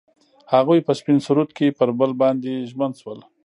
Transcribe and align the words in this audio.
هغوی 0.53 0.79
په 0.87 0.91
سپین 0.99 1.17
سرود 1.25 1.49
کې 1.57 1.67
پر 1.77 1.89
بل 1.99 2.11
باندې 2.21 2.53
ژمن 2.69 2.91
شول. 3.01 3.19